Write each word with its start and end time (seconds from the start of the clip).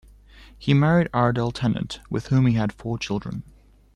He 0.57 0.73
married 0.73 1.09
Ardell 1.13 1.51
Tennant 1.51 1.99
with 2.09 2.29
whom 2.29 2.47
he 2.47 2.55
had 2.55 2.73
four 2.73 2.97
children. 2.97 3.43